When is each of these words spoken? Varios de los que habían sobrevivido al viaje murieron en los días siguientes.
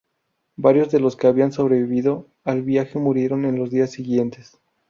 Varios 0.55 0.89
de 0.89 0.99
los 0.99 1.15
que 1.15 1.27
habían 1.27 1.51
sobrevivido 1.51 2.25
al 2.43 2.63
viaje 2.63 2.97
murieron 2.97 3.45
en 3.45 3.59
los 3.59 3.69
días 3.69 3.91
siguientes. 3.91 4.57